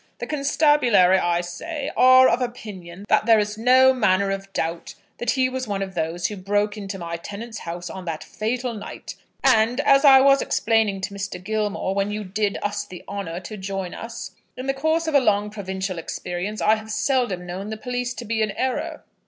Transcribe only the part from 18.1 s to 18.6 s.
to be in